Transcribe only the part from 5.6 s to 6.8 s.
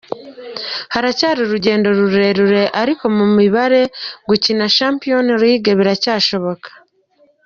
biracyashoboka.